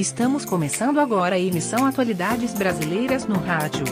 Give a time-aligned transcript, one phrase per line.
[0.00, 3.84] Estamos começando agora a emissão Atualidades Brasileiras no Rádio.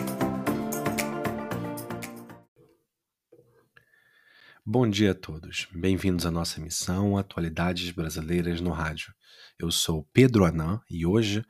[4.64, 5.68] Bom dia a todos.
[5.70, 9.12] Bem-vindos à nossa emissão Atualidades Brasileiras no Rádio.
[9.58, 11.44] Eu sou Pedro Anã e hoje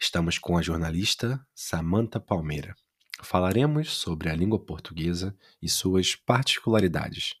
[0.00, 2.74] estamos com a jornalista Samanta Palmeira.
[3.22, 7.34] Falaremos sobre a língua portuguesa e suas particularidades.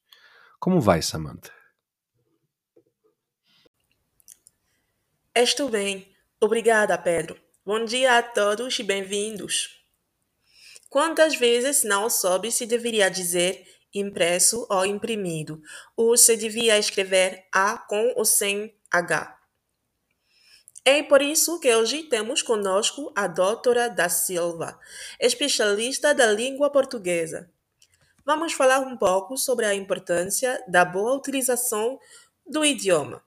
[0.60, 1.50] Como vai, Samanta?
[5.34, 6.17] Estou bem.
[6.40, 7.36] Obrigada, Pedro.
[7.66, 9.82] Bom dia a todos e bem-vindos.
[10.88, 15.60] Quantas vezes não soube se deveria dizer impresso ou imprimido,
[15.96, 19.36] ou se devia escrever A com ou sem H?
[20.84, 24.78] É por isso que hoje temos conosco a doutora da Silva,
[25.18, 27.50] especialista da língua portuguesa.
[28.24, 31.98] Vamos falar um pouco sobre a importância da boa utilização
[32.46, 33.26] do idioma.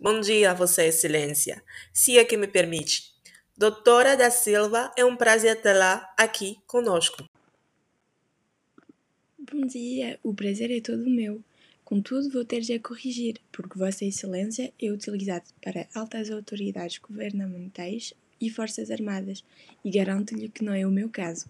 [0.00, 3.14] Bom dia, Vossa Excelência, se é que me permite.
[3.56, 7.24] Doutora da Silva, é um prazer tê-la aqui conosco.
[9.38, 11.40] Bom dia, o prazer é todo meu.
[11.84, 18.12] Contudo, vou ter de a corrigir, porque Vossa Excelência é utilizado para altas autoridades governamentais
[18.40, 19.44] e forças armadas,
[19.84, 21.46] e garanto-lhe que não é o meu caso.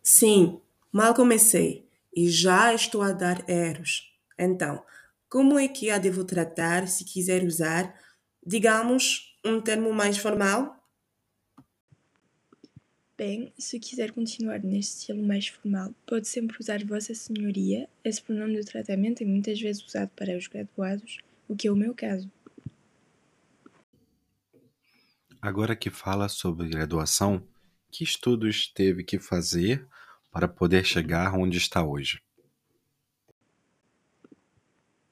[0.00, 0.60] Sim,
[0.92, 4.14] mal comecei e já estou a dar erros.
[4.38, 4.84] Então,
[5.32, 7.98] como é que a devo tratar se quiser usar,
[8.46, 10.78] digamos, um termo mais formal?
[13.16, 17.88] Bem, se quiser continuar neste estilo mais formal, pode sempre usar Vossa Senhoria.
[18.04, 21.16] Esse pronome do tratamento é muitas vezes usado para os graduados,
[21.48, 22.30] o que é o meu caso.
[25.40, 27.42] Agora que fala sobre graduação,
[27.90, 29.88] que estudos teve que fazer
[30.30, 32.20] para poder chegar onde está hoje?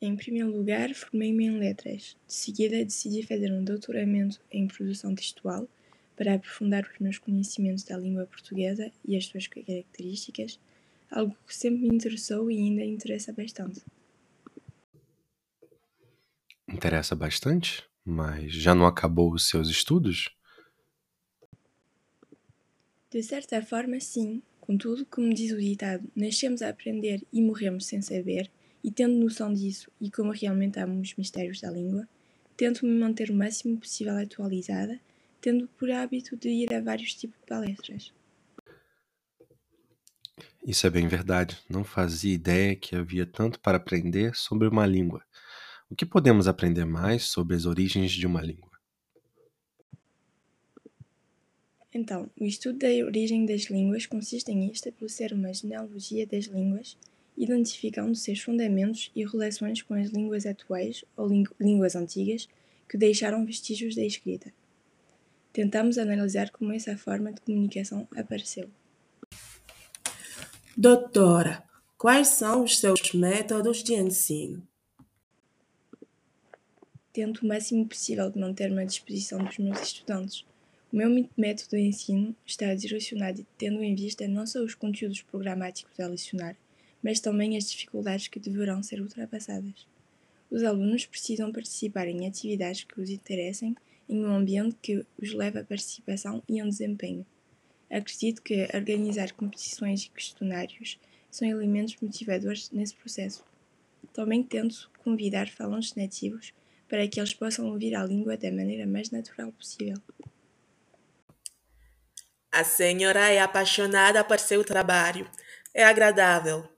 [0.02, 2.16] Em primeiro lugar, formei-me em letras.
[2.26, 5.68] De seguida, decidi fazer um doutoramento em produção textual
[6.16, 10.58] para aprofundar os meus conhecimentos da língua portuguesa e as suas características,
[11.10, 13.83] algo que sempre me interessou e ainda interessa bastante.
[16.66, 17.84] Interessa bastante?
[18.02, 20.34] Mas já não acabou os seus estudos?
[23.10, 24.42] De certa forma, sim.
[24.60, 28.50] Contudo, como diz o ditado, nascemos a aprender e morremos sem saber,
[28.83, 32.08] e tendo noção disso e como realmente amo os mistérios da língua,
[32.57, 35.01] tento me manter o máximo possível atualizada,
[35.41, 38.13] tendo por hábito de ir a vários tipos de palestras.
[40.67, 41.57] Isso é bem verdade.
[41.69, 45.24] Não fazia ideia que havia tanto para aprender sobre uma língua.
[45.89, 48.70] O que podemos aprender mais sobre as origens de uma língua?
[51.92, 56.96] Então, o estudo da origem das línguas consiste em estabelecer uma genealogia das línguas
[57.42, 61.27] identificando seus fundamentos e relações com as línguas atuais ou
[61.58, 62.46] línguas antigas
[62.86, 64.52] que deixaram vestígios da escrita.
[65.51, 68.68] Tentamos analisar como essa forma de comunicação apareceu.
[70.77, 71.64] Doutora,
[71.96, 74.62] quais são os seus métodos de ensino?
[77.12, 80.45] Tento o máximo possível de manter-me à disposição dos meus estudantes.
[80.92, 85.98] O meu método de ensino está direcionado tendo em vista não só os conteúdos programáticos
[85.98, 86.57] a lecionar,
[87.02, 89.86] mas também as dificuldades que deverão ser ultrapassadas.
[90.50, 93.77] Os alunos precisam participar em atividades que os interessem
[94.08, 97.24] em um ambiente que os leve à participação e ao desempenho.
[97.89, 100.98] Acredito que organizar competições e questionários
[101.30, 103.44] são elementos motivadores nesse processo.
[104.12, 106.52] Também tento convidar falantes nativos
[106.89, 109.96] para que eles possam ouvir a língua da maneira mais natural possível.
[112.50, 115.30] A senhora é apaixonada por seu trabalho.
[115.72, 116.68] É agradável.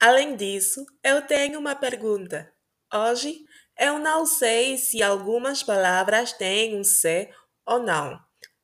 [0.00, 2.52] Além disso, eu tenho uma pergunta.
[2.94, 3.44] Hoje,
[3.76, 7.28] eu não sei se algumas palavras têm um C
[7.66, 8.16] ou não.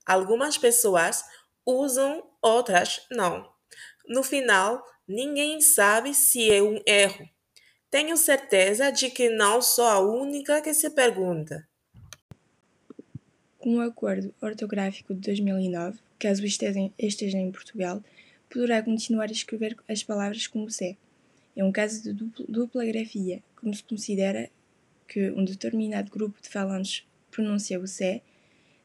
[0.06, 1.24] Algumas pessoas
[1.66, 3.52] usam, outras não.
[4.06, 7.28] No final, ninguém sabe se é um erro.
[7.90, 11.66] Tenho certeza de que não sou a única que se pergunta.
[13.58, 18.00] Com o Acordo Ortográfico de 2009, caso esteja, em Portugal,
[18.48, 20.96] poderá continuar a escrever as palavras como C.
[21.56, 24.50] É um caso de dupla grafia, como se considera
[25.06, 28.22] que um determinado grupo de falantes pronuncia o C,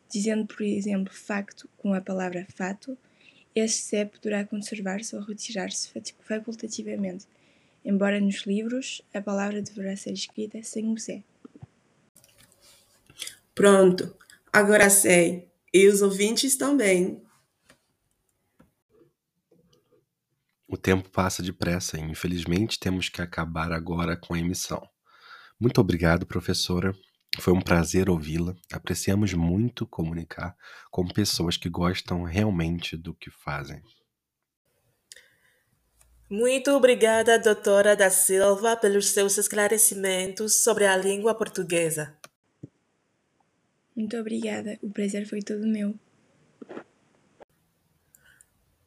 [0.10, 2.98] dizendo, por exemplo, facto com a palavra fato,
[3.56, 5.90] este C poderá conservar-se ou retirar-se
[6.22, 7.26] facultativamente,
[7.84, 11.24] embora nos livros a palavra deverá ser escrita sem o C.
[13.56, 14.16] Pronto,
[14.54, 15.48] agora sei.
[15.74, 17.22] E os ouvintes também.
[20.72, 24.88] O tempo passa depressa e, infelizmente, temos que acabar agora com a emissão.
[25.60, 26.94] Muito obrigado, professora.
[27.40, 28.56] Foi um prazer ouvi-la.
[28.72, 30.56] Apreciamos muito comunicar
[30.92, 33.82] com pessoas que gostam realmente do que fazem.
[36.30, 42.16] Muito obrigada, doutora da Silva, pelos seus esclarecimentos sobre a língua portuguesa.
[43.96, 46.00] Muito obrigada, o prazer foi todo meu.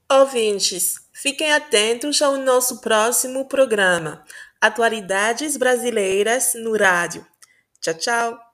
[0.09, 4.25] Ouvintes, fiquem atentos ao nosso próximo programa,
[4.61, 7.25] Atualidades Brasileiras no Rádio.
[7.81, 8.52] Tchau, tchau!